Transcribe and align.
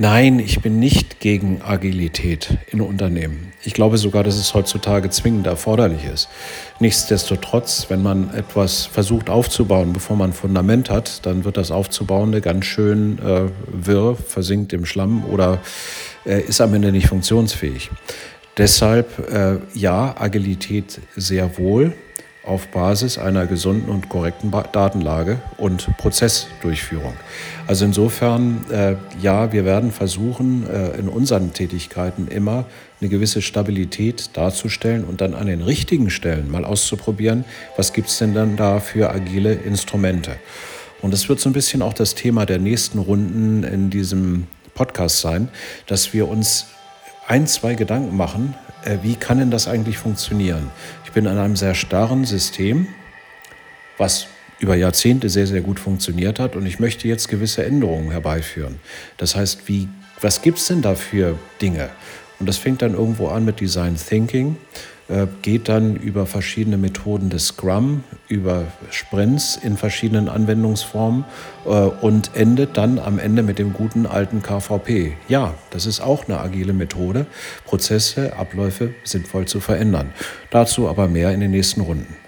Nein, 0.00 0.38
ich 0.38 0.60
bin 0.60 0.78
nicht 0.78 1.18
gegen 1.18 1.60
Agilität 1.60 2.56
in 2.68 2.80
Unternehmen. 2.80 3.52
Ich 3.64 3.74
glaube 3.74 3.98
sogar, 3.98 4.22
dass 4.22 4.36
es 4.36 4.54
heutzutage 4.54 5.10
zwingend 5.10 5.48
erforderlich 5.48 6.04
ist. 6.04 6.28
Nichtsdestotrotz, 6.78 7.86
wenn 7.88 8.00
man 8.00 8.32
etwas 8.32 8.86
versucht 8.86 9.28
aufzubauen, 9.28 9.92
bevor 9.92 10.16
man 10.16 10.30
ein 10.30 10.34
Fundament 10.34 10.88
hat, 10.88 11.26
dann 11.26 11.42
wird 11.42 11.56
das 11.56 11.72
Aufzubauende 11.72 12.40
ganz 12.40 12.66
schön 12.66 13.18
äh, 13.18 13.50
wirr, 13.66 14.14
versinkt 14.14 14.72
im 14.72 14.86
Schlamm 14.86 15.24
oder 15.24 15.58
äh, 16.24 16.42
ist 16.42 16.60
am 16.60 16.74
Ende 16.74 16.92
nicht 16.92 17.08
funktionsfähig. 17.08 17.90
Deshalb 18.56 19.28
äh, 19.32 19.58
ja, 19.74 20.14
Agilität 20.16 21.00
sehr 21.16 21.58
wohl 21.58 21.92
auf 22.48 22.68
Basis 22.68 23.18
einer 23.18 23.46
gesunden 23.46 23.90
und 23.90 24.08
korrekten 24.08 24.50
Datenlage 24.50 25.38
und 25.56 25.96
Prozessdurchführung. 25.98 27.14
Also 27.66 27.84
insofern, 27.84 28.64
äh, 28.70 28.96
ja, 29.20 29.52
wir 29.52 29.64
werden 29.64 29.92
versuchen, 29.92 30.66
äh, 30.68 30.98
in 30.98 31.08
unseren 31.08 31.52
Tätigkeiten 31.52 32.28
immer 32.28 32.64
eine 33.00 33.10
gewisse 33.10 33.42
Stabilität 33.42 34.30
darzustellen 34.32 35.04
und 35.04 35.20
dann 35.20 35.34
an 35.34 35.46
den 35.46 35.62
richtigen 35.62 36.10
Stellen 36.10 36.50
mal 36.50 36.64
auszuprobieren, 36.64 37.44
was 37.76 37.92
gibt 37.92 38.08
es 38.08 38.18
denn 38.18 38.34
dann 38.34 38.56
da 38.56 38.80
für 38.80 39.10
agile 39.10 39.52
Instrumente. 39.52 40.36
Und 41.02 41.12
das 41.12 41.28
wird 41.28 41.40
so 41.40 41.48
ein 41.48 41.52
bisschen 41.52 41.82
auch 41.82 41.92
das 41.92 42.14
Thema 42.14 42.46
der 42.46 42.58
nächsten 42.58 42.98
Runden 42.98 43.62
in 43.62 43.90
diesem 43.90 44.46
Podcast 44.74 45.20
sein, 45.20 45.48
dass 45.86 46.12
wir 46.12 46.28
uns 46.28 46.66
ein, 47.28 47.46
zwei 47.46 47.74
Gedanken 47.74 48.16
machen, 48.16 48.54
äh, 48.84 48.98
wie 49.02 49.14
kann 49.14 49.38
denn 49.38 49.50
das 49.50 49.68
eigentlich 49.68 49.98
funktionieren? 49.98 50.70
Ich 51.04 51.12
bin 51.12 51.26
an 51.26 51.38
einem 51.38 51.56
sehr 51.56 51.74
starren 51.74 52.24
System, 52.24 52.88
was 53.98 54.26
über 54.58 54.74
Jahrzehnte 54.74 55.28
sehr, 55.28 55.46
sehr 55.46 55.60
gut 55.60 55.78
funktioniert 55.78 56.40
hat 56.40 56.56
und 56.56 56.66
ich 56.66 56.80
möchte 56.80 57.06
jetzt 57.06 57.28
gewisse 57.28 57.64
Änderungen 57.64 58.10
herbeiführen. 58.10 58.80
Das 59.18 59.36
heißt, 59.36 59.68
wie, 59.68 59.88
was 60.20 60.42
gibt 60.42 60.58
es 60.58 60.66
denn 60.66 60.82
da 60.82 60.94
für 60.94 61.38
Dinge? 61.60 61.90
Und 62.40 62.48
das 62.48 62.58
fängt 62.58 62.82
dann 62.82 62.94
irgendwo 62.94 63.28
an 63.28 63.44
mit 63.44 63.60
Design 63.60 63.96
Thinking, 63.96 64.56
äh, 65.08 65.26
geht 65.42 65.68
dann 65.68 65.96
über 65.96 66.26
verschiedene 66.26 66.76
Methoden 66.76 67.30
des 67.30 67.46
Scrum, 67.48 68.04
über 68.28 68.66
Sprints 68.90 69.56
in 69.56 69.76
verschiedenen 69.76 70.28
Anwendungsformen 70.28 71.24
äh, 71.64 71.70
und 71.70 72.30
endet 72.34 72.76
dann 72.76 72.98
am 72.98 73.18
Ende 73.18 73.42
mit 73.42 73.58
dem 73.58 73.72
guten 73.72 74.06
alten 74.06 74.42
KVP. 74.42 75.14
Ja, 75.28 75.54
das 75.70 75.86
ist 75.86 76.00
auch 76.00 76.28
eine 76.28 76.38
agile 76.40 76.74
Methode, 76.74 77.26
Prozesse, 77.64 78.36
Abläufe 78.36 78.94
sinnvoll 79.02 79.46
zu 79.46 79.60
verändern. 79.60 80.12
Dazu 80.50 80.88
aber 80.88 81.08
mehr 81.08 81.32
in 81.32 81.40
den 81.40 81.50
nächsten 81.50 81.80
Runden. 81.80 82.27